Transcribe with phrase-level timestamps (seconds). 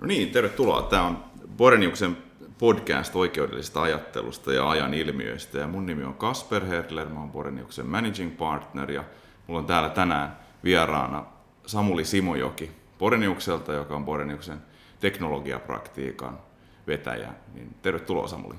[0.00, 0.82] No niin, tervetuloa.
[0.82, 1.24] Tämä on
[1.56, 2.16] Boreniuksen
[2.58, 5.58] podcast oikeudellisesta ajattelusta ja ajan ilmiöistä.
[5.58, 9.04] Ja mun nimi on Kasper Herler, mä oon Boreniuksen managing partner ja
[9.46, 11.24] mulla on täällä tänään vieraana
[11.66, 14.58] Samuli Simojoki Boreniukselta, joka on Boreniuksen
[15.00, 16.38] teknologiapraktiikan
[16.86, 17.32] vetäjä.
[17.54, 18.56] Niin tervetuloa Samuli.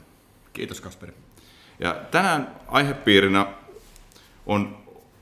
[0.54, 1.12] Kiitos Kasper.
[1.80, 3.48] Ja tänään aihepiirinä
[4.46, 4.78] on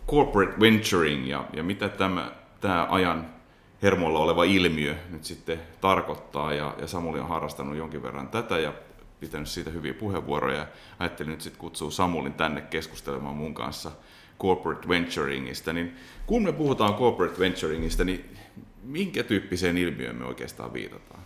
[0.08, 2.32] corporate venturing ja, ja mitä tämä,
[2.62, 3.37] tämä ajan
[3.82, 6.54] hermolla oleva ilmiö nyt sitten tarkoittaa.
[6.54, 8.74] Ja, ja Samuli on harrastanut jonkin verran tätä ja
[9.20, 10.68] pitänyt siitä hyviä puheenvuoroja.
[11.00, 13.92] Ajattelin nyt sitten kutsua Samulin tänne keskustelemaan mun kanssa
[14.40, 15.74] corporate venturingista.
[15.74, 15.96] Niin
[16.26, 18.36] kun me puhutaan corporate venturingista, niin
[18.84, 21.20] minkä tyyppiseen ilmiöön me oikeastaan viitataan?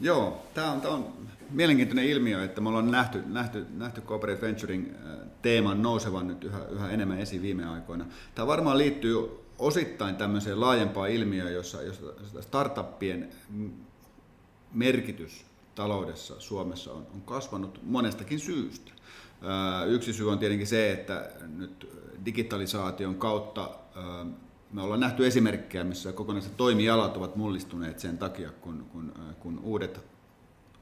[0.00, 1.06] Joo, tämä on, on
[1.50, 4.92] mielenkiintoinen ilmiö, että me ollaan nähty, nähty, nähty corporate venturing
[5.42, 8.06] teeman nousevan nyt yhä, yhä enemmän esiin viime aikoina.
[8.34, 13.28] Tämä varmaan liittyy osittain tämmöiseen laajempaan ilmiöön, jossa, jossa startuppien
[14.74, 18.92] merkitys taloudessa Suomessa on, on kasvanut monestakin syystä.
[19.86, 21.88] Yksi syy on tietenkin se, että nyt
[22.24, 23.70] digitalisaation kautta
[24.72, 30.00] me ollaan nähty esimerkkejä, missä kokonaiset toimialat ovat mullistuneet sen takia, kun, kun, kun uudet,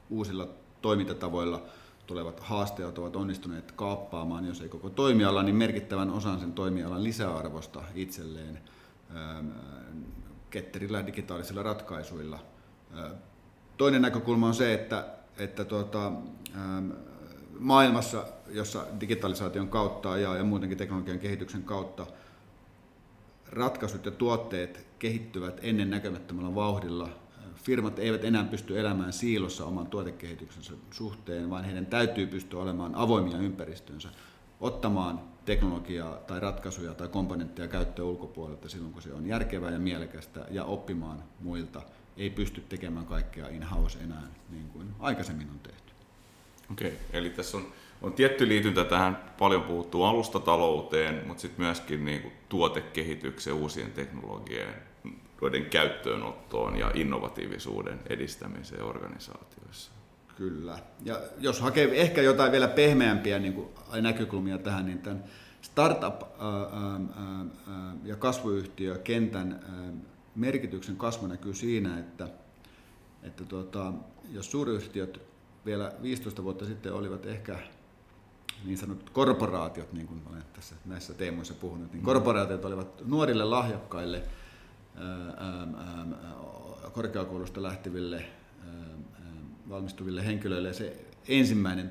[0.09, 0.47] uusilla
[0.81, 1.63] toimintatavoilla
[2.07, 7.83] tulevat haasteet ovat onnistuneet kaappaamaan, jos ei koko toimiala, niin merkittävän osan sen toimialan lisäarvosta
[7.95, 8.59] itselleen
[10.49, 12.39] ketterillä digitaalisilla ratkaisuilla.
[12.97, 13.11] Äh,
[13.77, 16.07] toinen näkökulma on se, että, että tuota,
[16.55, 16.91] ähm,
[17.59, 22.07] maailmassa, jossa digitalisaation kautta ja, ja muutenkin teknologian kehityksen kautta
[23.49, 27.09] ratkaisut ja tuotteet kehittyvät ennen näkemättömällä vauhdilla
[27.67, 33.37] firmat eivät enää pysty elämään siilossa oman tuotekehityksensä suhteen, vaan heidän täytyy pystyä olemaan avoimia
[33.37, 34.09] ympäristönsä,
[34.61, 40.45] ottamaan teknologiaa tai ratkaisuja tai komponentteja käyttöön ulkopuolelta silloin, kun se on järkevää ja mielekästä,
[40.51, 41.81] ja oppimaan muilta.
[42.17, 45.93] Ei pysty tekemään kaikkea in-house enää niin kuin aikaisemmin on tehty.
[46.71, 47.65] Okei, okay, eli tässä on,
[48.01, 54.87] on tietty liityntä tähän paljon puhuttu alustatalouteen, mutta sitten myöskin niin kuin tuotekehitykseen, uusien teknologioiden
[55.41, 59.91] joiden käyttöönottoon ja innovatiivisuuden edistämiseen organisaatioissa.
[60.37, 60.79] Kyllä.
[61.05, 63.67] Ja jos hakee ehkä jotain vielä pehmeämpiä niin kuin
[64.01, 65.23] näkökulmia tähän, niin tämän
[65.61, 66.25] startup-
[68.03, 69.59] ja kasvuyhtiökentän
[70.35, 72.27] merkityksen kasvu näkyy siinä, että,
[73.23, 73.93] että tuota,
[74.31, 75.21] jos suuryhtiöt
[75.65, 77.59] vielä 15 vuotta sitten olivat ehkä
[78.65, 84.23] niin sanotut korporaatiot, niin kuin olen tässä näissä teemoissa puhunut, niin korporaatiot olivat nuorille lahjakkaille–
[86.93, 88.25] korkeakoulusta lähteville
[89.69, 91.89] valmistuville henkilöille se ensimmäinen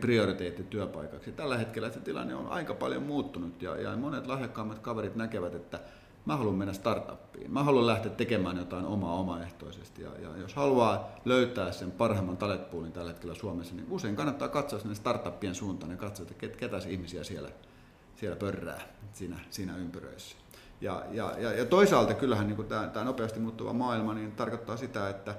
[0.00, 1.32] prioriteetti työpaikaksi.
[1.32, 5.80] Tällä hetkellä se tilanne on aika paljon muuttunut ja, ja monet lahjakkaammat kaverit näkevät, että
[6.26, 7.52] mä haluan mennä startuppiin.
[7.52, 10.02] Mä haluan lähteä tekemään jotain omaa omaehtoisesti.
[10.02, 14.78] Ja, ja jos haluaa löytää sen parhaimman taletpuulin tällä hetkellä Suomessa, niin usein kannattaa katsoa
[14.78, 17.48] sinne startuppien suuntaan ja katsoa, että ketä se ihmisiä siellä,
[18.16, 18.80] siellä pörrää
[19.12, 20.36] siinä, siinä ympyröissä.
[20.80, 25.08] Ja, ja, ja, ja toisaalta kyllähän niin tämä, tämä nopeasti muuttuva maailma niin tarkoittaa sitä,
[25.08, 25.34] että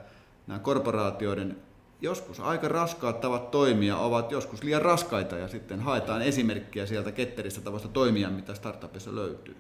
[0.48, 1.58] nämä korporaatioiden
[2.02, 7.62] joskus aika raskaat tavat toimia ovat joskus liian raskaita ja sitten haetaan esimerkkiä sieltä ketteristä
[7.62, 9.58] tavasta toimia, mitä startupissa löytyy.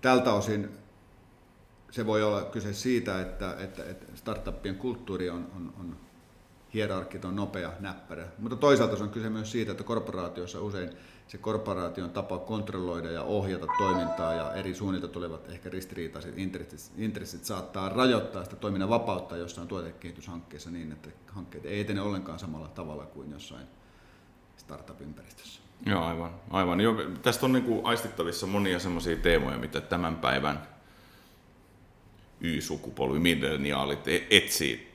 [0.00, 0.68] Tältä osin
[1.90, 5.96] se voi olla kyse siitä, että, että, että startuppien kulttuuri on, on, on
[6.74, 8.28] hierarkiton, nopea, näppärä.
[8.38, 10.90] Mutta toisaalta se on kyse myös siitä, että korporaatioissa usein
[11.26, 17.44] se korporaation tapa kontrolloida ja ohjata toimintaa ja eri suunnilta tulevat ehkä ristiriitaiset intressit, intressit
[17.44, 23.06] saattaa rajoittaa sitä toiminnan vapautta jossain tuotekehityshankkeessa niin, että hankkeet ei etene ollenkaan samalla tavalla
[23.06, 23.66] kuin jossain
[24.56, 25.60] startup-ympäristössä.
[25.86, 26.30] Joo, aivan.
[26.50, 26.80] aivan.
[26.80, 30.68] Joo, tästä on niin kuin aistittavissa monia semmoisia teemoja, mitä tämän päivän
[32.40, 34.91] Y-sukupolvi, milleniaalit e- etsii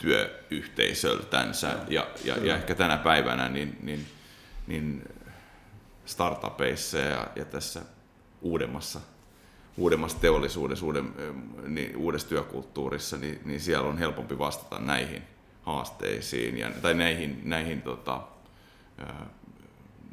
[0.00, 1.76] työyhteisöltänsä.
[1.88, 4.06] Ja, ja, ja ehkä tänä päivänä niin, niin,
[4.66, 5.04] niin
[6.04, 7.82] startupeissa ja, ja tässä
[8.42, 9.00] uudemmassa,
[9.76, 11.12] uudemmassa teollisuudessa, uuden,
[11.66, 15.22] niin, uudessa työkulttuurissa, niin, niin siellä on helpompi vastata näihin
[15.62, 18.20] haasteisiin ja, tai näihin, näihin, tota,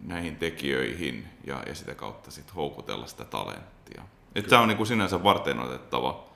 [0.04, 4.02] näihin tekijöihin ja, ja sitä kautta sit houkutella sitä talenttia.
[4.50, 6.28] Tämä on niin kuin sinänsä varten otettava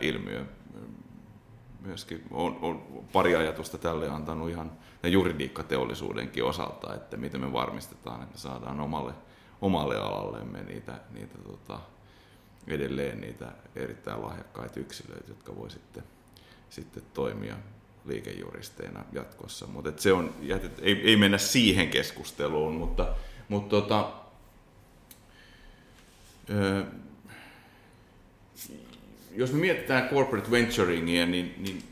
[0.00, 0.44] ilmiö.
[1.86, 4.72] Myöskin on, on pari ajatusta tälle antanut ihan
[5.02, 9.12] juridiikkateollisuudenkin osalta, että miten me varmistetaan, että saadaan omalle,
[9.60, 11.80] omalle alallemme niitä, niitä tota,
[12.66, 16.02] edelleen niitä erittäin lahjakkaita yksilöitä, jotka voi sitten,
[16.70, 17.56] sitten toimia
[18.04, 19.66] liikejuristeina jatkossa.
[19.66, 23.14] Mutta se on, jätet, ei, ei mennä siihen keskusteluun, mutta,
[23.48, 24.12] mutta tota,
[29.36, 31.82] jos me mietitään corporate venturingia, niin, niin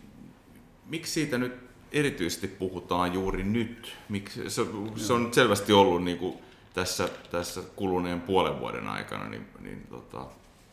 [0.87, 1.53] miksi siitä nyt
[1.93, 3.97] erityisesti puhutaan juuri nyt?
[4.09, 4.63] Miksi, se,
[4.97, 6.39] se on selvästi ollut niin kuin
[6.75, 10.27] tässä, tässä kuluneen puolen vuoden aikana niin, niin tota,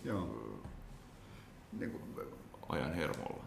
[0.04, 0.58] Joo.
[1.80, 2.04] Niin kuin,
[2.70, 3.44] ajan hermolla.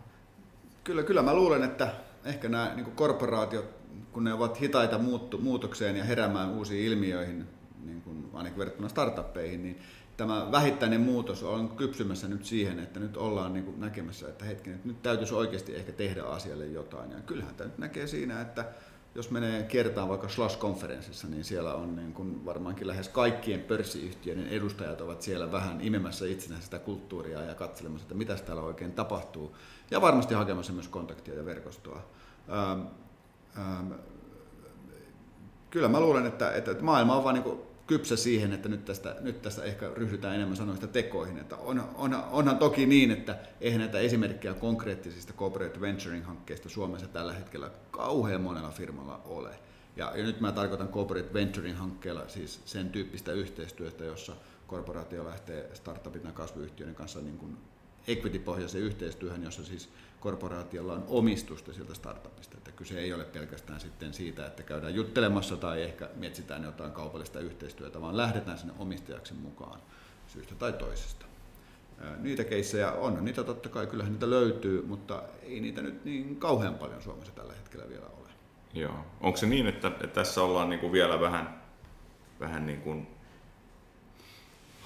[0.85, 1.95] Kyllä, kyllä mä luulen, että
[2.25, 3.67] ehkä nämä niin kuin korporaatiot,
[4.13, 7.47] kun ne ovat hitaita muuttu, muutokseen ja heräämään uusiin ilmiöihin,
[7.85, 9.79] niin kuin ainakin verrattuna startuppeihin, niin
[10.17, 14.71] tämä vähittäinen muutos on kypsymässä nyt siihen, että nyt ollaan niin kuin näkemässä, että hetki,
[14.71, 17.11] että nyt täytyisi oikeasti ehkä tehdä asialle jotain.
[17.11, 18.65] Ja kyllähän tämä nyt näkee siinä, että
[19.15, 25.01] jos menee kertaan vaikka Slash-konferenssissa, niin siellä on niin kuin varmaankin lähes kaikkien pörssiyhtiöiden edustajat
[25.01, 29.57] ovat siellä vähän imemässä itsenäistä sitä kulttuuria ja katselemassa, että mitä täällä oikein tapahtuu.
[29.91, 32.03] Ja varmasti hakemassa myös kontaktia ja verkostoa.
[32.53, 32.81] Ähm,
[33.59, 33.93] ähm,
[35.71, 39.43] kyllä mä luulen, että, että maailma on vaan niin kypsä siihen, että nyt tästä, nyt
[39.43, 41.39] tästä ehkä ryhdytään enemmän sanoista tekoihin.
[41.39, 47.33] Että on, on, onhan toki niin, että eihän näitä esimerkkejä konkreettisista corporate venturing-hankkeista Suomessa tällä
[47.33, 49.51] hetkellä kauhean monella firmalla ole.
[49.97, 54.37] Ja, ja nyt mä tarkoitan corporate venturing-hankkeella siis sen tyyppistä yhteistyötä, jossa
[54.67, 57.57] korporaatio lähtee startupit ja kasvuyhtiöiden kanssa niin kuin
[58.07, 59.89] equity-pohjaiseen yhteistyöhön, jossa siis
[60.21, 62.57] korporaatiolla on omistusta sieltä startupista.
[62.59, 67.41] Että kyse ei ole pelkästään sitten siitä, että käydään juttelemassa tai ehkä mietitään jotain kaupallista
[67.41, 69.81] yhteistyötä, vaan lähdetään sinne omistajaksi mukaan
[70.27, 71.27] syystä tai toisesta.
[72.19, 76.75] Niitä keissejä on, niitä totta kai kyllähän niitä löytyy, mutta ei niitä nyt niin kauhean
[76.75, 78.29] paljon Suomessa tällä hetkellä vielä ole.
[78.75, 79.07] Joo.
[79.21, 81.63] Onko se niin, että, että tässä ollaan niin kuin vielä vähän,
[82.41, 83.07] vähän niin kuin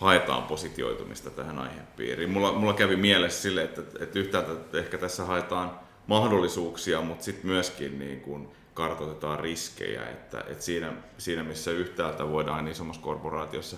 [0.00, 2.30] haetaan positioitumista tähän aihepiiriin.
[2.30, 7.98] Mulla, mulla kävi mielessä sille, että, että yhtäältä ehkä tässä haetaan mahdollisuuksia, mutta sitten myöskin
[7.98, 13.76] niin kuin kartoitetaan riskejä, että, että siinä, siinä missä yhtäältä voidaan isommassa korporaatiossa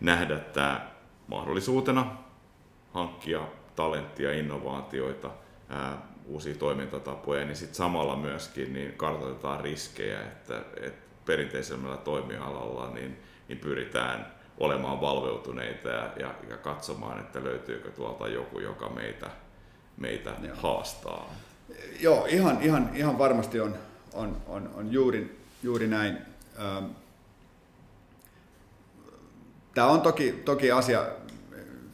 [0.00, 0.90] nähdä tämä
[1.26, 2.16] mahdollisuutena
[2.92, 3.40] hankkia
[3.76, 5.30] talenttia, innovaatioita,
[5.68, 13.16] ää, uusia toimintatapoja, niin sitten samalla myöskin niin kartoitetaan riskejä, että, että perinteisemmällä toimialalla niin,
[13.48, 19.30] niin pyritään olemaan valveutuneita ja, ja, ja katsomaan, että löytyykö tuolta joku, joka meitä,
[19.96, 20.56] meitä Joo.
[20.62, 21.34] haastaa.
[22.00, 23.74] Joo, ihan, ihan, ihan varmasti on,
[24.12, 26.18] on, on, on juuri, juuri näin.
[26.60, 26.84] Ähm,
[29.74, 31.06] tämä on toki, toki asia,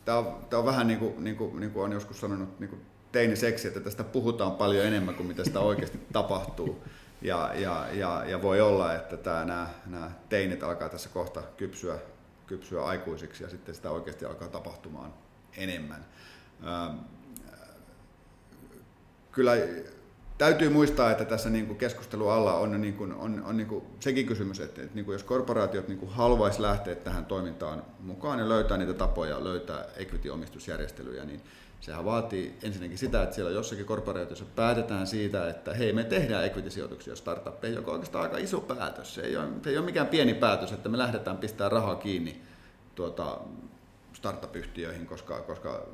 [0.04, 2.70] tämä on, tämä on vähän niin kuin, niin kuin, niin kuin on joskus sanonut niin
[2.70, 2.82] kuin
[3.12, 6.82] teiniseksi, että tästä puhutaan paljon enemmän kuin mitä sitä oikeasti tapahtuu.
[7.22, 11.98] Ja, ja, ja, ja voi olla, että tämä, nämä, nämä teinit alkaa tässä kohta kypsyä
[12.46, 15.14] kypsyä aikuisiksi ja sitten sitä oikeasti alkaa tapahtumaan
[15.56, 16.06] enemmän.
[16.66, 16.96] Ähm,
[19.32, 19.52] kyllä
[20.38, 23.84] täytyy muistaa, että tässä niin kuin keskustelu alla on, niin kuin, on, on niin kuin
[24.00, 28.48] sekin kysymys, että, että niin kuin jos korporaatiot niin haluaisi lähteä tähän toimintaan mukaan ja
[28.48, 31.40] löytää niitä tapoja, löytää equity-omistusjärjestelyjä, niin
[31.84, 37.16] sehän vaatii ensinnäkin sitä, että siellä jossakin korporaatiossa päätetään siitä, että hei, me tehdään equity-sijoituksia
[37.16, 39.14] startuppeihin, joka on oikeastaan aika iso päätös.
[39.14, 42.42] Se ei ole, se ei ole mikään pieni päätös, että me lähdetään pistää rahaa kiinni
[42.94, 43.38] tuota,
[44.12, 45.86] startup-yhtiöihin, koska, koska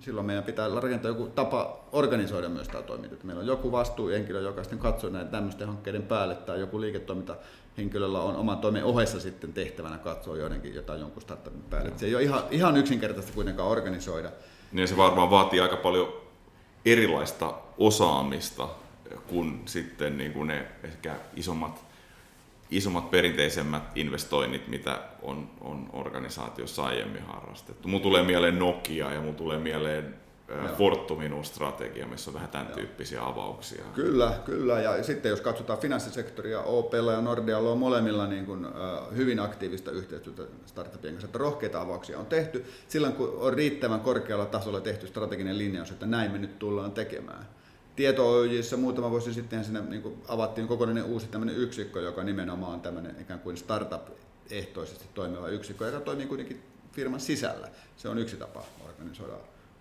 [0.00, 3.16] silloin meidän pitää rakentaa joku tapa organisoida myös tämä toiminta.
[3.22, 8.36] Meillä on joku vastuuhenkilö, joka sitten katsoo näiden tämmöisten hankkeiden päälle, tai joku liiketoimintahenkilöllä on
[8.36, 11.92] oman toimen ohessa sitten tehtävänä katsoa joidenkin jotain jonkun startupin päälle.
[11.96, 14.30] Se ei ole ihan, ihan yksinkertaista kuitenkaan organisoida
[14.74, 16.12] niin se varmaan vaatii aika paljon
[16.84, 18.68] erilaista osaamista
[19.26, 21.84] kuin sitten niin kuin ne ehkä isommat,
[22.70, 27.88] isommat perinteisemmät investoinnit, mitä on, on organisaatiossa aiemmin harrastettu.
[27.88, 30.14] Mun tulee mieleen Nokia ja mun tulee mieleen
[30.78, 32.76] Fortumin strategia, missä on vähän tämän Joo.
[32.76, 33.84] tyyppisiä avauksia.
[33.94, 34.80] Kyllä, kyllä.
[34.80, 38.72] Ja sitten jos katsotaan finanssisektoria, OPlla ja Nordealla on molemmilla niin kuin, uh,
[39.16, 44.46] hyvin aktiivista yhteistyötä startupien kanssa, että rohkeita avauksia on tehty silloin, kun on riittävän korkealla
[44.46, 47.48] tasolla tehty strateginen linjaus, että näin me nyt tullaan tekemään.
[47.96, 48.32] tieto
[48.76, 53.16] muutama vuosi sitten siinä niin kuin avattiin kokonainen uusi tämmöinen yksikkö, joka nimenomaan on tämmöinen
[53.20, 57.68] ikään kuin startup-ehtoisesti toimiva yksikkö, joka toimii kuitenkin firman sisällä.
[57.96, 59.34] Se on yksi tapa organisoida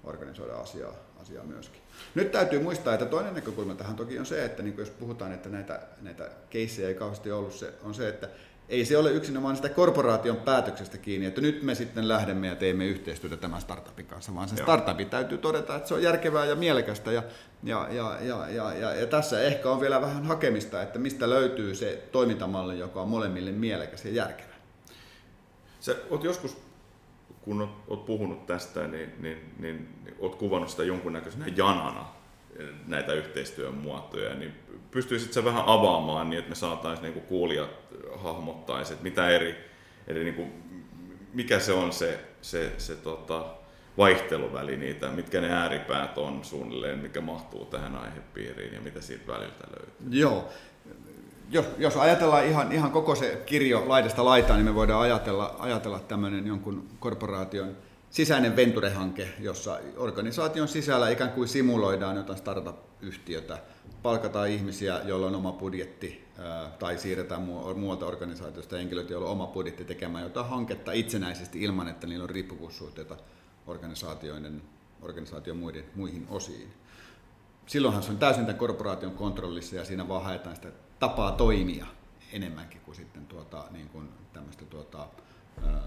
[0.03, 1.81] organisoida asiaa, asiaa myöskin.
[2.15, 5.49] Nyt täytyy muistaa, että toinen näkökulma tähän toki on se, että niin jos puhutaan, että
[5.49, 8.29] näitä, näitä keissejä ei kauheasti ollut, se on se, että
[8.69, 12.85] ei se ole yksinomaan sitä korporaation päätöksestä kiinni, että nyt me sitten lähdemme ja teemme
[12.85, 17.11] yhteistyötä tämän startupin kanssa, vaan se startupin täytyy todeta, että se on järkevää ja mielekästä
[17.11, 17.23] ja,
[17.63, 21.75] ja, ja, ja, ja, ja, ja tässä ehkä on vielä vähän hakemista, että mistä löytyy
[21.75, 24.53] se toimintamalli, joka on molemmille mielekäs ja järkevä.
[25.79, 26.57] Sä oot joskus
[27.43, 32.05] kun olet, olet puhunut tästä, niin, niin, niin, niin olet kuvannut sitä jonkunnäköisenä janana
[32.59, 34.53] eh, näitä yhteistyön muotoja, niin
[34.91, 37.69] pystyisit sä vähän avaamaan niin, että me saataisiin niin kuulijat
[38.15, 39.55] hahmottaisi, että mitä eri,
[40.07, 40.63] eri niin kuin,
[41.33, 43.45] mikä se on se, se, se tota,
[43.97, 49.67] vaihteluväli niitä, mitkä ne ääripäät on suunnilleen, mikä mahtuu tähän aihepiiriin ja mitä siitä väliltä
[49.79, 50.19] löytyy?
[50.19, 50.49] Joo.
[51.53, 55.99] Jos, jos ajatellaan ihan, ihan koko se kirjo laidasta laitaan, niin me voidaan ajatella, ajatella
[55.99, 57.77] tämmöinen jonkun korporaation
[58.09, 63.57] sisäinen venture-hanke, jossa organisaation sisällä ikään kuin simuloidaan jotain startup-yhtiötä,
[64.03, 66.23] palkataan ihmisiä, joilla on oma budjetti,
[66.79, 67.41] tai siirretään
[67.75, 72.29] muualta organisaatiosta henkilöitä, joilla on oma budjetti tekemään jotain hanketta itsenäisesti ilman, että niillä on
[72.29, 73.17] riippuvuussuhteita
[73.67, 74.61] organisaatioiden,
[75.01, 76.73] organisaation muiden, muihin osiin.
[77.65, 81.85] Silloinhan se on täysin tämän korporaation kontrollissa ja siinä vaan haetaan sitä tapaa toimia
[82.33, 85.07] enemmänkin kuin sitten tuota, niin kuin tämmöistä tuota,
[85.63, 85.81] ää,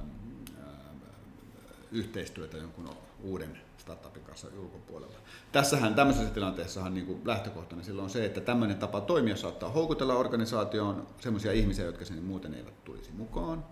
[1.92, 2.90] yhteistyötä jonkun
[3.23, 5.16] uuden startupin kanssa ulkopuolella.
[5.52, 10.14] Tässähän tämmöisessä tilanteessahan niin kuin lähtökohtana silloin on se, että tämmöinen tapa toimia saattaa houkutella
[10.14, 13.64] organisaatioon sellaisia ihmisiä, jotka sinne muuten eivät tulisi mukaan.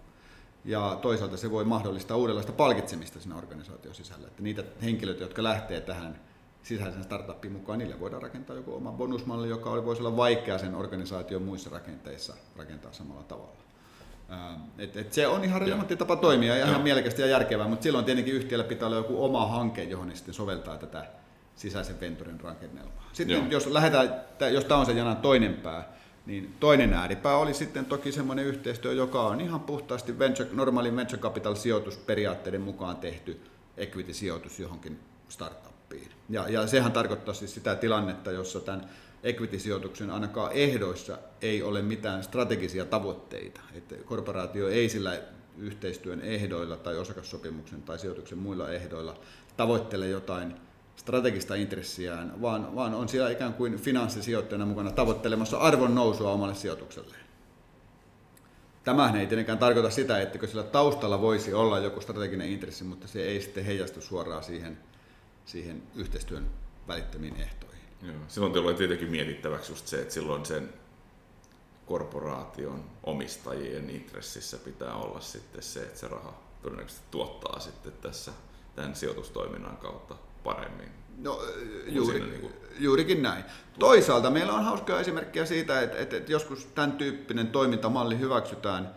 [0.64, 4.26] Ja toisaalta se voi mahdollistaa uudenlaista palkitsemista siinä organisaation sisällä.
[4.26, 6.20] Että niitä henkilöitä, jotka lähtee tähän
[6.64, 11.42] sisäisen startupin mukaan, niille voidaan rakentaa joku oma bonusmalli, joka voisi olla vaikea sen organisaation
[11.42, 13.56] muissa rakenteissa rakentaa samalla tavalla.
[14.78, 18.04] Et, et se on ihan relevantti tapa toimia ja ihan mielekästä ja järkevää, mutta silloin
[18.04, 21.06] tietenkin yhtiöllä pitää olla joku oma hanke, johon ne sitten soveltaa tätä
[21.56, 23.08] sisäisen venturen rakennelmaa.
[23.12, 23.46] Sitten Joo.
[23.50, 25.92] jos lähdetään, jos tämä on se janan toinen pää,
[26.26, 31.22] niin toinen ääripää oli sitten toki semmoinen yhteistyö, joka on ihan puhtaasti venture, normaalin venture
[31.22, 33.40] capital sijoitusperiaatteiden mukaan tehty
[33.76, 35.00] equity-sijoitus johonkin
[35.98, 36.24] startuppiin.
[36.30, 38.88] Ja, ja sehän tarkoittaa siis sitä tilannetta, jossa tämän
[39.22, 43.60] equity-sijoituksen ainakaan ehdoissa ei ole mitään strategisia tavoitteita.
[43.74, 45.20] Että korporaatio ei sillä
[45.58, 49.14] yhteistyön ehdoilla tai osakassopimuksen tai sijoituksen muilla ehdoilla
[49.56, 50.54] tavoittele jotain
[50.96, 57.24] strategista intressiään, vaan, vaan on siellä ikään kuin finanssisijoittajana mukana tavoittelemassa arvon nousua omalle sijoitukselleen.
[58.84, 63.24] Tämähän ei tietenkään tarkoita sitä, että sillä taustalla voisi olla joku strateginen intressi, mutta se
[63.24, 64.78] ei sitten heijastu suoraan siihen,
[65.46, 66.50] siihen yhteistyön
[66.88, 67.84] välittömiin ehtoihin.
[68.02, 68.16] Joo.
[68.28, 70.72] Silloin tulee tietenkin mietittäväksi just se, että silloin sen
[71.86, 78.32] korporaation omistajien intressissä pitää olla sitten se, että se raha todennäköisesti tuottaa sitten tässä
[78.76, 80.88] tämän sijoitustoiminnan kautta paremmin.
[81.18, 81.42] No,
[81.86, 82.52] juuri, niin kuin...
[82.78, 83.44] juurikin näin.
[83.78, 88.94] Toisaalta meillä on hauskaa esimerkkiä siitä, että, että, että joskus tämän tyyppinen toimintamalli hyväksytään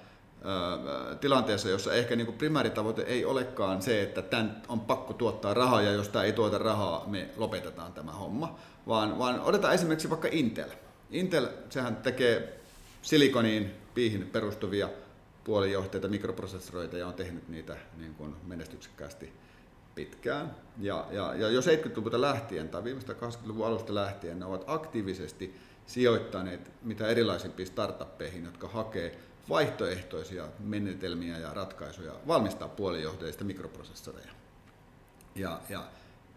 [1.22, 5.82] tilanteessa, jossa ehkä niin kuin primääritavoite ei olekaan se, että tämän on pakko tuottaa rahaa
[5.82, 10.27] ja jos tämä ei tuota rahaa, me lopetetaan tämä homma, vaan, vaan otetaan esimerkiksi vaikka
[10.32, 10.70] Intel.
[11.12, 12.60] Intel, sehän tekee
[13.01, 14.89] silikoniin, piihin perustuvia
[15.44, 19.34] puolijohteita, mikroprosessoreita ja on tehnyt niitä niin kuin menestyksekkäästi
[19.96, 20.56] pitkään.
[20.79, 26.72] Ja, ja, ja jo 70-luvulta lähtien tai viimeistä 80-luvun alusta lähtien ne ovat aktiivisesti sijoittaneet
[26.84, 34.32] mitä erilaisimpiin startuppeihin, jotka hakee vaihtoehtoisia menetelmiä ja ratkaisuja valmistaa puolijohteista mikroprosessoreja.
[35.36, 35.84] Ja, ja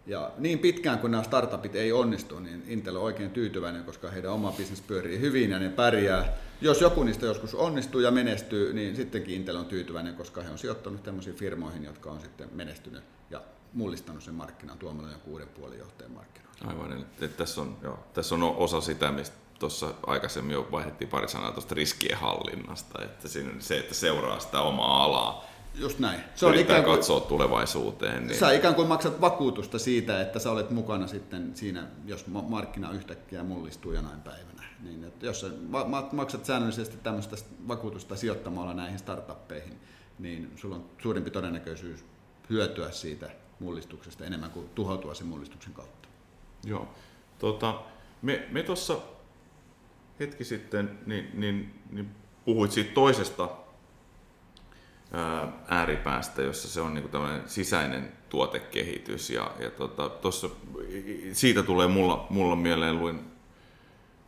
[0.06, 4.32] ja niin pitkään kuin nämä startupit ei onnistu, niin Intel on oikein tyytyväinen, koska heidän
[4.32, 6.36] oma bisnes pyörii hyvin ja ne pärjää.
[6.60, 10.58] Jos joku niistä joskus onnistuu ja menestyy, niin sittenkin Intel on tyytyväinen, koska he on
[10.58, 15.78] sijoittanut tämmöisiin firmoihin, jotka on sitten menestynyt ja mullistanut sen markkinan tuomalla joku kuuden puolen
[15.78, 16.50] johtajan markkinoille.
[16.64, 21.28] Aivan, että tässä on, joo, tässä on osa sitä, mistä tuossa aikaisemmin jo vaihdettiin pari
[21.28, 26.20] sanaa tuosta riskien hallinnasta, että siinä se, että seuraa sitä omaa alaa Just näin.
[26.34, 28.26] Se on ikään kuin, katsoa tulevaisuuteen.
[28.26, 28.38] Niin...
[28.38, 33.42] Sä ikään kuin maksat vakuutusta siitä, että sä olet mukana sitten siinä, jos markkina yhtäkkiä
[33.42, 34.64] mullistuu jonain päivänä.
[34.82, 35.46] Niin, että jos sä
[36.12, 37.36] maksat säännöllisesti tämmöistä
[37.68, 39.80] vakuutusta sijoittamalla näihin startuppeihin,
[40.18, 42.04] niin sulla on suurempi todennäköisyys
[42.50, 46.08] hyötyä siitä mullistuksesta enemmän kuin tuhoutua sen mullistuksen kautta.
[46.64, 46.88] Joo.
[47.38, 47.80] Tota,
[48.22, 48.96] me me tuossa
[50.20, 52.10] hetki sitten niin, niin, niin
[52.44, 53.48] puhuit siitä toisesta
[55.68, 59.30] ääripäästä, jossa se on niin tämmöinen sisäinen tuotekehitys.
[59.30, 60.50] Ja, ja tota, tossa,
[61.32, 63.20] siitä tulee mulla, mulla mieleen, luin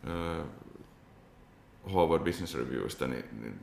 [0.08, 0.46] äh,
[1.94, 3.60] Harvard Business Reviewista, niin, niin,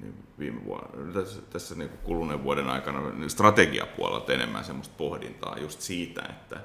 [0.00, 5.80] niin viime vuonna, tässä, tässä niin kuluneen vuoden aikana niin strategiapuolelta enemmän semmoista pohdintaa just
[5.80, 6.60] siitä, että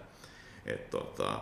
[0.66, 1.42] et, tota,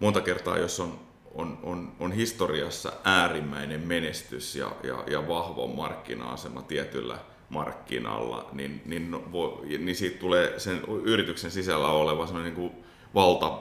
[0.00, 6.62] monta kertaa, jos on on, on, on historiassa äärimmäinen menestys ja, ja, ja vahva markkina-asema
[6.62, 12.70] tietyllä markkinalla, niin, niin, no, vo, niin siitä tulee sen yrityksen sisällä oleva sellainen niin
[12.70, 13.58] kuin valta,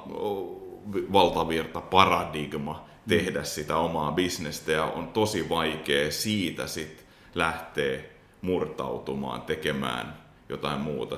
[1.14, 8.00] valtavirta paradigma tehdä sitä omaa bisnestä ja on tosi vaikea siitä sit lähteä
[8.42, 10.18] murtautumaan, tekemään
[10.50, 11.18] jotain muuta.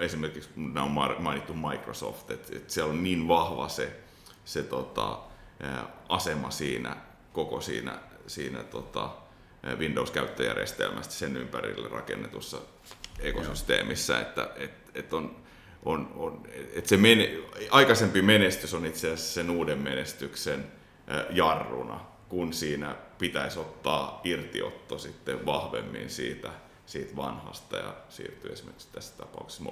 [0.00, 4.00] Esimerkiksi nämä on mainittu Microsoft, että, että siellä on niin vahva se,
[4.50, 5.18] se tota,
[6.08, 6.96] asema siinä
[7.32, 9.10] koko siinä, siinä tota,
[9.78, 12.58] Windows-käyttöjärjestelmästä sen ympärille rakennetussa
[13.20, 14.22] ekosysteemissä, Joo.
[14.22, 15.36] että et, et on,
[15.84, 16.42] on, on,
[16.74, 17.38] et se mene,
[17.70, 20.72] aikaisempi menestys on itse asiassa sen uuden menestyksen
[21.30, 26.50] jarruna, kun siinä pitäisi ottaa irtiotto sitten vahvemmin siitä,
[26.86, 29.62] siitä vanhasta ja siirtyä esimerkiksi tässä tapauksessa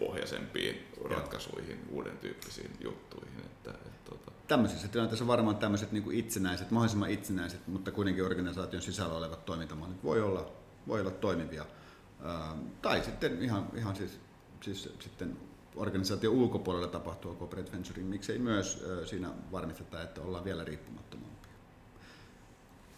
[0.00, 3.40] mobiilipohjaisempiin ratkaisuihin, uuden tyyppisiin juttuihin.
[3.40, 4.30] Että, et, tota.
[4.48, 10.04] Tämmöisissä tilanteissa varmaan tämmöiset niin kuin itsenäiset, mahdollisimman itsenäiset, mutta kuitenkin organisaation sisällä olevat toimintamallit
[10.04, 10.52] voi olla,
[10.88, 11.66] voi olla toimivia.
[12.82, 14.20] tai sitten ihan, ihan siis,
[14.60, 15.36] siis sitten
[15.76, 21.52] organisaation ulkopuolella tapahtuu corporate venturing, miksei myös siinä varmistetaan, että ollaan vielä riippumattomampia.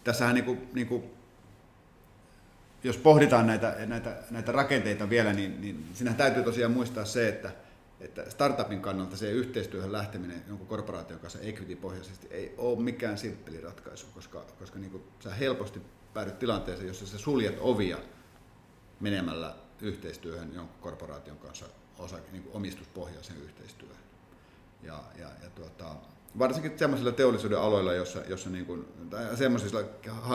[0.03, 1.03] Tässähän niin kuin, niin kuin,
[2.83, 7.51] jos pohditaan näitä, näitä, näitä rakenteita vielä, niin, niin siinä täytyy tosiaan muistaa se, että,
[7.99, 14.07] että startupin kannalta se yhteistyöhön lähteminen jonkun korporaation kanssa equity-pohjaisesti ei ole mikään simppeli ratkaisu,
[14.13, 15.81] koska, koska niin kuin sä helposti
[16.13, 17.97] päädyt tilanteeseen, jossa sä suljet ovia
[18.99, 21.65] menemällä yhteistyöhön jonkun korporaation kanssa
[21.97, 23.97] osa, niin kuin omistuspohjaisen yhteistyöhön.
[24.83, 25.95] Ja, ja, ja tuota,
[26.39, 29.83] varsinkin sellaisilla teollisuuden aloilla, jossa, jossa niin kuin, tai sellaisissa,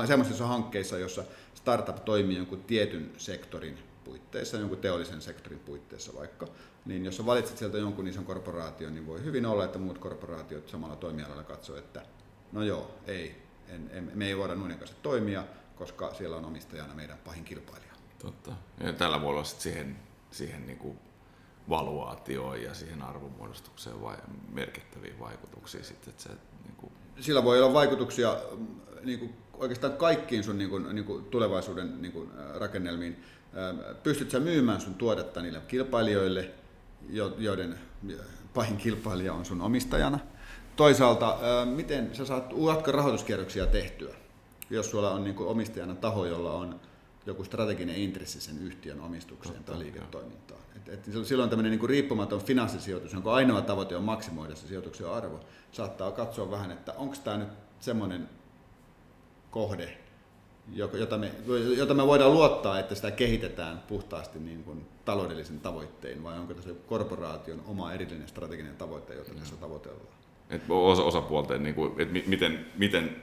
[0.07, 1.25] sellaisissa hankkeissa, jossa
[1.55, 6.47] startup toimii jonkun tietyn sektorin puitteissa, jonkun teollisen sektorin puitteissa vaikka,
[6.85, 10.97] niin jos valitset sieltä jonkun ison korporaation, niin voi hyvin olla, että muut korporaatiot samalla
[10.97, 12.03] toimialalla katsoo, että
[12.53, 15.45] no joo, ei, en, en, me ei voida noiden kanssa toimia,
[15.77, 17.95] koska siellä on omistajana meidän pahin kilpailija.
[18.19, 18.53] Totta.
[18.81, 19.97] Ja tällä voi olla siihen,
[20.31, 20.99] siihen niin kuin
[21.69, 24.17] valuaatioon ja siihen arvonmuodostukseen vai
[24.53, 26.29] merkittäviä vaikutuksia sitten, että se,
[26.65, 26.93] niin kuin...
[27.21, 28.37] Sillä voi olla vaikutuksia
[29.05, 33.25] niin kuin oikeastaan kaikkiin sun niin kuin, niin kuin tulevaisuuden niin kuin, rakennelmiin.
[34.03, 36.51] Pystyt sä myymään sun tuotetta niille kilpailijoille,
[37.39, 37.79] joiden
[38.55, 40.19] pahin kilpailija on sun omistajana.
[40.77, 42.53] Toisaalta, miten sä saat
[42.87, 44.15] rahoituskierroksia tehtyä,
[44.71, 46.81] jos sulla on niin kuin omistajana taho, jolla on
[47.27, 50.61] joku strateginen intressi sen yhtiön omistukseen Totta, tai liiketoimintaan.
[50.89, 55.41] Et, et silloin tämmöinen niin riippumaton finanssisijoitus, jonka ainoa tavoite on maksimoida se sijoituksen arvo,
[55.73, 57.49] saattaa katsoa vähän, että onko tämä nyt
[57.81, 58.29] semmoinen
[59.51, 59.99] kohde,
[60.75, 61.33] jota me,
[61.77, 66.71] jota me voidaan luottaa, että sitä kehitetään puhtaasti niin kuin taloudellisen tavoittein, vai onko tässä
[66.87, 70.15] korporaation oma erillinen strateginen tavoite, jota tässä tavoitellaan?
[70.51, 73.23] Et osa, osapuolten, niin kuin, että miten, miten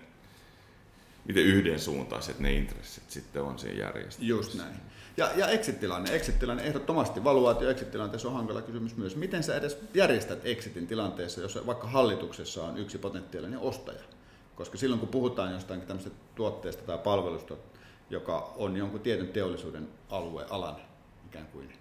[1.25, 4.25] miten yhdensuuntaiset ne intressit sitten on siinä järjestelmässä.
[4.25, 4.75] Just näin.
[5.17, 6.15] Ja, ja exit-tilanne.
[6.15, 7.23] Exit-tilanne ehdottomasti.
[7.23, 9.15] Valuaatio exit-tilanteessa on hankala kysymys myös.
[9.15, 14.03] Miten sä edes järjestät exitin tilanteessa, jos vaikka hallituksessa on yksi potentiaalinen ostaja?
[14.55, 17.55] Koska silloin kun puhutaan jostain tämmöisestä tuotteesta tai palvelusta,
[18.09, 20.75] joka on jonkun tietyn teollisuuden alue, alan
[21.25, 21.73] ikään kuin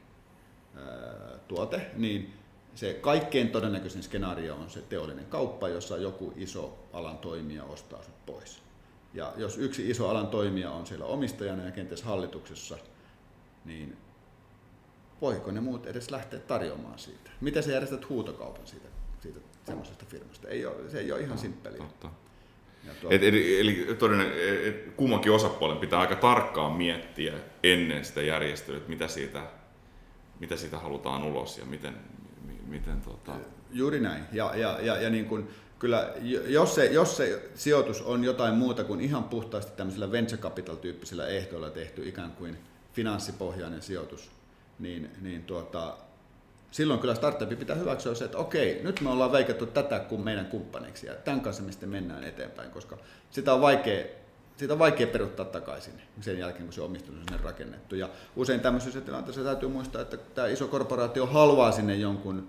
[0.76, 2.34] ää, tuote, niin
[2.74, 8.26] se kaikkein todennäköisin skenaario on se teollinen kauppa, jossa joku iso alan toimija ostaa sut
[8.26, 8.62] pois.
[9.14, 12.78] Ja jos yksi iso alan toimija on siellä omistajana ja kenties hallituksessa,
[13.64, 13.96] niin
[15.20, 17.30] voiko ne muut edes lähteä tarjoamaan siitä?
[17.40, 18.88] Miten sä järjestät huutokaupan siitä,
[19.20, 20.48] siitä semmoisesta firmasta?
[20.48, 21.78] Ei ole, se ei ole ihan no, simppeliä.
[21.78, 22.10] Totta.
[23.00, 23.10] Tuo...
[23.10, 24.24] Et, eli, eli todella,
[24.64, 29.42] et, kummankin osapuolen pitää aika tarkkaan miettiä ennen sitä järjestelyä, että mitä siitä,
[30.40, 31.96] mitä siitä halutaan ulos ja miten,
[32.66, 33.32] miten tota...
[33.70, 34.24] Juuri näin.
[34.32, 35.48] Ja, ja, ja, ja niin kuin,
[35.80, 36.12] kyllä
[36.46, 41.70] jos se, jos se sijoitus on jotain muuta kuin ihan puhtaasti tämmöisillä venture capital-tyyppisillä ehdoilla
[41.70, 42.58] tehty ikään kuin
[42.92, 44.30] finanssipohjainen sijoitus,
[44.78, 45.96] niin, niin tuota,
[46.70, 50.46] silloin kyllä startupi pitää hyväksyä se, että okei, nyt me ollaan veikattu tätä kuin meidän
[50.46, 52.98] kumppaneiksi ja tämän kanssa me sitten mennään eteenpäin, koska
[53.30, 54.04] sitä on vaikea,
[54.56, 57.94] sitä on vaikea peruttaa takaisin sen jälkeen, kun se omistus on rakennettu.
[57.94, 62.48] Ja usein tämmöisessä tilanteessa täytyy muistaa, että tämä iso korporaatio haluaa sinne jonkun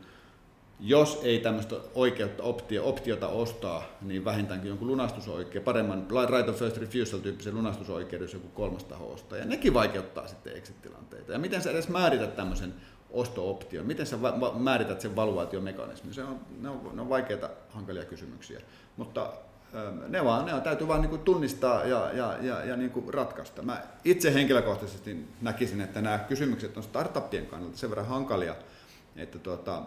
[0.82, 6.78] jos ei tämmöistä oikeutta optio, optiota ostaa, niin vähintäänkin jonkun lunastusoikeuden, paremman right of first
[6.78, 9.38] refusal tyyppisen lunastusoikeuden, jos joku kolmas taho ostaa.
[9.38, 11.32] Ja nekin vaikeuttaa sitten exit-tilanteita.
[11.32, 12.74] Ja miten sä edes määrität tämmöisen
[13.10, 13.86] osto-option?
[13.86, 14.18] Miten sä
[14.60, 16.14] määrität sen valuaatiomekanismin?
[16.14, 18.62] Se on, ne, on, ne on vaikeita, hankalia kysymyksiä.
[18.98, 19.34] Mutta
[19.76, 23.62] ähm, ne, vaan, ne on, täytyy vaan niin tunnistaa ja, ja, ja, ja niin ratkaista.
[23.62, 28.56] Mä itse henkilökohtaisesti näkisin, että nämä kysymykset on startuppien kannalta sen verran hankalia,
[29.16, 29.82] että tuota,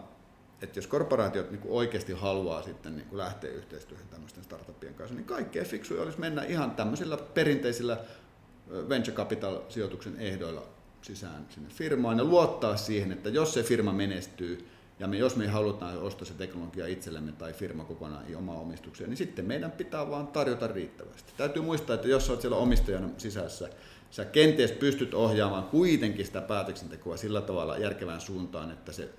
[0.61, 5.65] että jos korporaatiot niin oikeasti haluaa sitten niin lähteä yhteistyöhön tämmöisten startuppien kanssa, niin kaikkein
[5.65, 7.97] fiksuja olisi mennä ihan tämmöisillä perinteisillä
[8.89, 10.67] venture capital sijoituksen ehdoilla
[11.01, 14.67] sisään sinne firmaan ja luottaa siihen, että jos se firma menestyy
[14.99, 19.17] ja me, jos me halutaan ostaa se teknologia itsellemme tai firma kokonaan omaa omistukseen, niin
[19.17, 21.33] sitten meidän pitää vaan tarjota riittävästi.
[21.37, 23.69] Täytyy muistaa, että jos olet siellä omistajana sisässä,
[24.11, 29.09] sä kenties pystyt ohjaamaan kuitenkin sitä päätöksentekoa sillä tavalla järkevään suuntaan, että se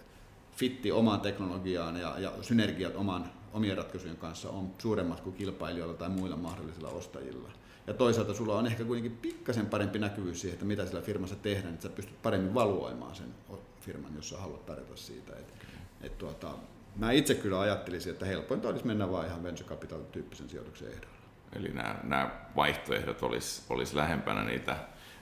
[0.57, 6.09] fitti omaan teknologiaan ja, ja synergiat oman, omien ratkaisujen kanssa on suuremmat kuin kilpailijoilla tai
[6.09, 7.49] muilla mahdollisilla ostajilla.
[7.87, 11.75] Ja toisaalta sulla on ehkä kuitenkin pikkasen parempi näkyvyys siihen, että mitä sillä firmassa tehdään,
[11.75, 13.35] että sä pystyt paremmin valuoimaan sen
[13.81, 15.33] firman, jos sä haluat tarjota siitä.
[15.33, 15.55] Et,
[16.01, 16.51] et tuota,
[16.97, 21.17] mä itse kyllä ajattelisin, että helpointa olisi mennä vaan ihan venture capital tyyppisen sijoituksen ehdolla.
[21.53, 24.77] Eli nämä, nämä vaihtoehdot olisi, olisi lähempänä niitä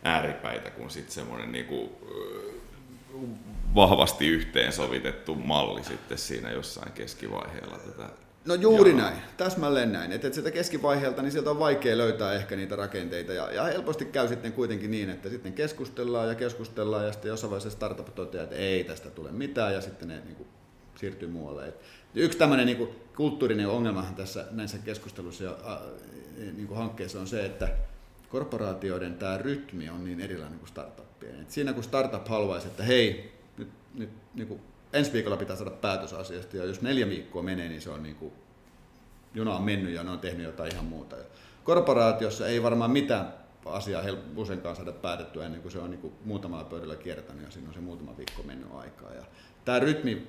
[0.04, 1.90] ääripäitä kuin sitten semmoinen niin kuin,
[3.74, 8.09] vahvasti yhteensovitettu malli sitten siinä jossain keskivaiheella tätä
[8.44, 9.00] No juuri Joo.
[9.00, 10.12] näin, täsmälleen näin.
[10.12, 14.05] Että et sitä keskivaiheelta niin sieltä on vaikea löytää ehkä niitä rakenteita ja, ja helposti
[14.05, 18.44] käy sitten kuitenkin niin, että sitten keskustellaan ja keskustellaan ja sitten jossain vaiheessa startup toteaa,
[18.44, 20.48] että ei tästä tule mitään ja sitten ne niin kuin,
[20.96, 21.68] siirtyy muualle.
[21.68, 21.81] Et
[22.14, 25.81] yksi tämmöinen niin kuin, kulttuurinen ongelmahan tässä näissä keskusteluissa ja
[26.37, 27.68] niin kuin hankkeissa on se, että
[28.34, 31.40] korporaatioiden tämä rytmi on niin erilainen kuin startuppien.
[31.40, 34.60] Et siinä kun startup haluaisi, että hei, nyt, nyt niin kuin
[34.92, 38.16] ensi viikolla pitää saada päätös asiasta, ja jos neljä viikkoa menee, niin se on niin
[38.16, 38.32] kuin,
[39.34, 41.16] juna on mennyt ja ne on tehnyt jotain ihan muuta.
[41.64, 44.02] Korporaatiossa ei varmaan mitään asiaa
[44.36, 47.74] useinkaan saada päätettyä ennen kuin se on niin kuin muutamalla pöydällä kiertänyt ja siinä on
[47.74, 49.12] se muutama viikko mennyt aikaa.
[49.12, 49.24] Ja
[49.64, 50.26] tämä rytmi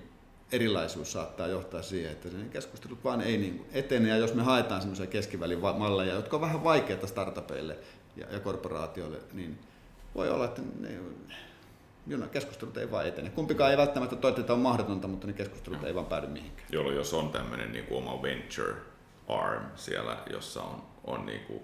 [0.52, 4.10] erilaisuus saattaa johtaa siihen, että ne keskustelut vaan ei niin etene.
[4.10, 7.78] Ja jos me haetaan semmoisia keskivälin malleja, jotka on vähän vaikeita startupeille
[8.16, 9.60] ja, ja korporaatioille, niin
[10.16, 10.90] voi olla, että ne,
[12.08, 13.30] juna, keskustelut ei vaan etene.
[13.30, 15.88] Kumpikaan ei välttämättä toivottavasti että on mahdotonta, mutta ne keskustelut no.
[15.88, 16.68] ei vaan päädy mihinkään.
[16.72, 18.76] Jolloin jos on tämmöinen niin oma venture
[19.28, 21.62] arm siellä, jossa on, on niin kuin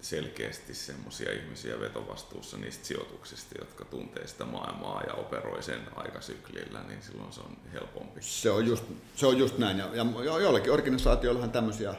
[0.00, 7.02] selkeästi semmoisia ihmisiä vetovastuussa niistä sijoituksista, jotka tuntee sitä maailmaa ja operoi sen aikasyklillä, niin
[7.02, 8.22] silloin se on helpompi.
[8.22, 8.84] Se on just,
[9.16, 11.94] se on just näin, ja, ja joillakin organisaatioillahan tämmöisiä,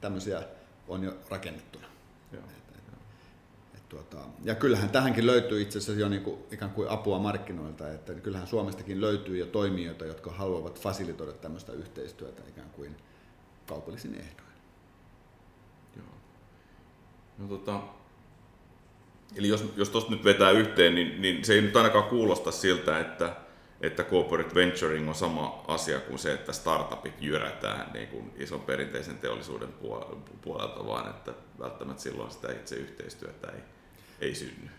[0.00, 0.42] tämmöisiä
[0.88, 1.86] on jo rakennettuna.
[2.32, 2.42] Joo.
[2.42, 2.94] Et, et,
[3.74, 7.92] et, tuota, ja kyllähän tähänkin löytyy itse asiassa jo niin kuin, ikään kuin apua markkinoilta,
[7.92, 12.96] että kyllähän Suomestakin löytyy jo toimijoita, jotka haluavat fasilitoida tämmöistä yhteistyötä ikään kuin
[13.66, 14.51] kaupallisin ehdoin.
[17.38, 17.80] No, tota,
[19.36, 22.98] eli jos, jos tuosta nyt vetää yhteen, niin, niin se ei nyt ainakaan kuulosta siltä,
[23.00, 23.36] että,
[23.80, 29.18] että corporate venturing on sama asia kuin se, että startupit jyrätään niin kuin ison perinteisen
[29.18, 29.68] teollisuuden
[30.42, 33.60] puolelta, vaan että välttämättä silloin sitä itse yhteistyötä ei,
[34.20, 34.70] ei synny.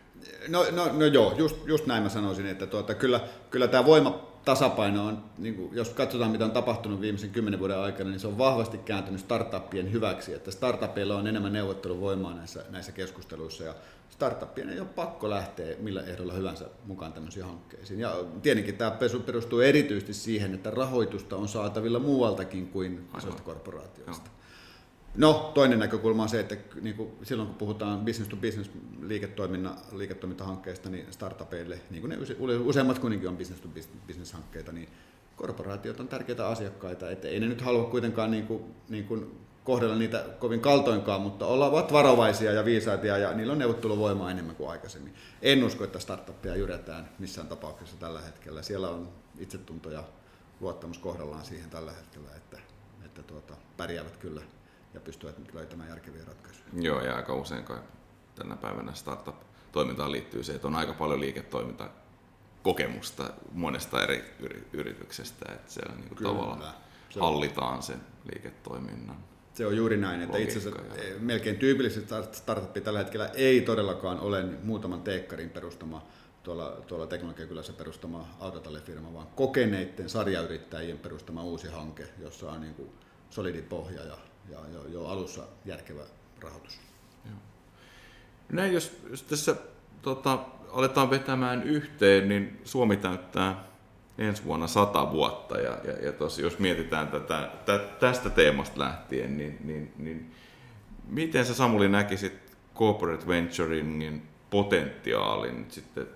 [0.48, 4.33] No, no, no joo, just, just näin mä sanoisin, että tuota, kyllä, kyllä tämä voima
[4.46, 8.28] tasapaino on, niin kuin, jos katsotaan mitä on tapahtunut viimeisen kymmenen vuoden aikana, niin se
[8.28, 13.76] on vahvasti kääntynyt startuppien hyväksi, että startupeilla on enemmän neuvotteluvoimaa näissä, näissä keskusteluissa ja
[14.10, 18.00] startuppien ei ole pakko lähteä millä ehdolla hyvänsä mukaan tämmöisiin hankkeisiin.
[18.00, 24.30] Ja tietenkin tämä perustuu erityisesti siihen, että rahoitusta on saatavilla muualtakin kuin isoista korporaatioista.
[24.30, 24.43] Joo.
[25.16, 28.72] No, toinen näkökulma on se, että niin kuin silloin kun puhutaan business to business
[29.92, 32.18] liiketoimintahankkeista, niin startupeille, niin kuin ne
[32.58, 33.70] useimmat kuitenkin on business to
[34.08, 34.90] business hankkeita, niin
[35.36, 39.96] korporaatiot on tärkeitä asiakkaita, että ei ne nyt halua kuitenkaan niin kuin, niin kuin kohdella
[39.96, 45.14] niitä kovin kaltoinkaan, mutta ovat varovaisia ja viisaita ja niillä on neuvotteluvoimaa enemmän kuin aikaisemmin.
[45.42, 48.62] En usko, että startuppia jyretään missään tapauksessa tällä hetkellä.
[48.62, 50.04] Siellä on itsetunto ja
[50.60, 52.58] luottamus kohdallaan siihen tällä hetkellä, että,
[53.06, 54.42] että tuota, pärjäävät kyllä
[54.94, 56.66] ja pystyvät löytämään järkeviä ratkaisuja.
[56.74, 57.80] Joo, ja aika usein kai
[58.36, 61.90] tänä päivänä startup-toimintaan liittyy se, että on aika paljon liiketoiminta
[62.64, 64.36] kokemusta monesta eri
[64.74, 66.74] yrityksestä, että siellä niin tavallaan
[67.10, 68.02] se hallitaan sen
[68.34, 69.18] liiketoiminnan.
[69.54, 71.20] Se on juuri näin, että itse asiassa ja...
[71.20, 76.08] melkein tyypillisesti startup tällä hetkellä ei todellakaan ole muutaman teekkarin perustama
[76.44, 82.90] tuolla, tuolla teknologiakylässä perustama autotallefirma, vaan kokeneiden sarjayrittäjien perustama uusi hanke, jossa on niin kuin
[83.30, 84.18] solidi pohja ja
[84.50, 86.02] ja jo, jo alussa järkevä
[86.42, 86.80] rahoitus.
[87.26, 87.36] Joo.
[88.52, 89.56] Näin, jos, jos tässä
[90.02, 90.40] tota,
[90.72, 93.64] aletaan vetämään yhteen, niin Suomi täyttää
[94.18, 95.58] ensi vuonna sata vuotta.
[95.58, 100.36] Ja, ja, ja tos, jos mietitään tätä, tä, tästä teemasta lähtien, niin, niin, niin
[101.08, 102.34] miten sä Samuli näkisit
[102.76, 106.08] corporate venturingin potentiaalin nyt sitten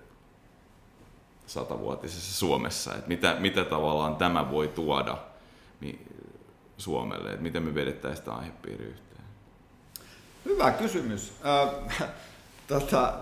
[1.46, 5.18] satavuotisessa Suomessa, että mitä, mitä tavallaan tämä voi tuoda
[6.78, 9.24] Suomelle, että miten me vedettäisiin sitä aihepiiri yhteen?
[10.44, 11.32] Hyvä kysymys.
[11.46, 12.08] Äh,
[12.66, 13.14] tota,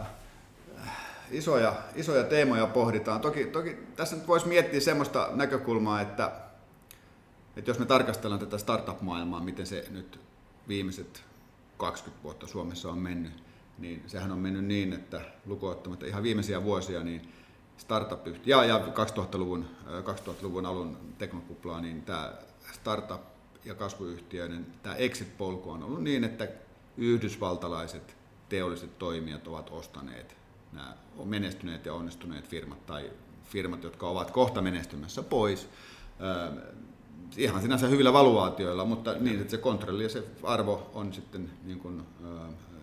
[1.31, 3.21] isoja, isoja teemoja pohditaan.
[3.21, 6.33] Toki, toki tässä nyt voisi miettiä semmoista näkökulmaa, että,
[7.57, 10.21] että jos me tarkastellaan tätä startup-maailmaa, miten se nyt
[10.69, 11.25] viimeiset
[11.77, 13.33] 20 vuotta Suomessa on mennyt,
[13.79, 17.33] niin sehän on mennyt niin, että lukuottamatta ihan viimeisiä vuosia, niin
[17.77, 22.33] startup ja, ja 2000-luvun, 2000-luvun alun teknokuplaa, niin tämä
[22.73, 23.36] startup
[23.66, 26.48] ja kasvuyhtiöiden tämä exit-polku on ollut niin, että
[26.96, 28.16] yhdysvaltalaiset
[28.48, 30.37] teolliset toimijat ovat ostaneet
[30.72, 33.11] nämä menestyneet ja onnistuneet firmat tai
[33.44, 35.68] firmat, jotka ovat kohta menestymässä pois.
[37.37, 41.79] ihan sinänsä hyvillä valuaatioilla, mutta niin, että se kontrolli ja se arvo on sitten niin
[41.79, 42.02] kuin,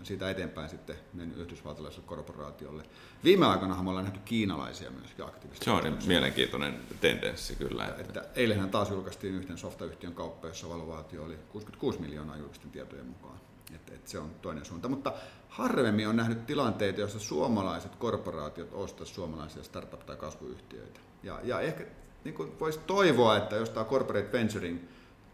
[0.06, 2.84] siitä eteenpäin sitten mennyt yhdysvaltalaiselle korporaatiolle.
[3.24, 5.66] Viime aikoina me ollaan nähty kiinalaisia myöskin aktiivisesti.
[5.66, 7.86] Se on niin mielenkiintoinen tendenssi kyllä.
[7.86, 8.02] Että...
[8.02, 13.40] että eilenhän taas julkaistiin yhten softayhtiön kauppa, jossa valuaatio oli 66 miljoonaa julkisten tietojen mukaan.
[13.76, 14.90] Että, että se on toinen suunta.
[14.90, 15.14] Mutta
[15.50, 21.00] harvemmin on nähnyt tilanteita, joissa suomalaiset korporaatiot ostaisivat suomalaisia startup- tai kasvuyhtiöitä.
[21.24, 21.86] Ja, ja ehkä
[22.24, 24.80] niin voisi toivoa, että jos tämä corporate venturing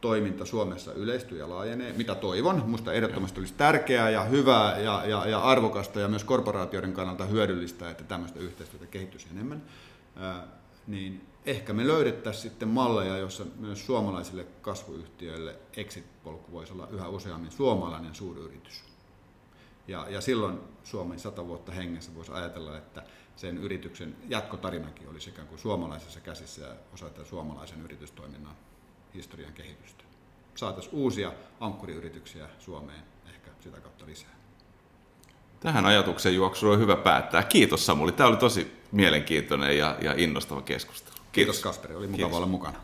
[0.01, 2.61] toiminta Suomessa yleistyy ja laajenee, mitä toivon.
[2.65, 7.89] Minusta ehdottomasti olisi tärkeää ja hyvää ja, ja, ja arvokasta ja myös korporaatioiden kannalta hyödyllistä,
[7.89, 9.63] että tämmöistä yhteistyötä kehittyisi enemmän.
[10.15, 10.47] Ää,
[10.87, 17.51] niin ehkä me löydettäisiin sitten malleja, joissa myös suomalaisille kasvuyhtiöille exit-polku voisi olla yhä useammin
[17.51, 18.83] suomalainen suuryritys.
[19.87, 23.03] Ja, ja silloin Suomen sata vuotta hengessä voisi ajatella, että
[23.35, 28.55] sen yrityksen jatkotarinakin olisi ikään kuin suomalaisessa käsissä ja osa suomalaisen yritystoiminnan
[29.19, 30.03] historian kehitystä.
[30.55, 34.29] Saataisiin uusia ankkuriyrityksiä Suomeen ehkä sitä kautta lisää.
[35.59, 37.43] Tähän ajatuksen juoksuun on hyvä päättää.
[37.43, 41.15] Kiitos Samuli, tämä oli tosi mielenkiintoinen ja, ja innostava keskustelu.
[41.15, 42.37] Kiitos, Kiitos Kasperi, oli mukava Kiitos.
[42.37, 42.77] olla mukana.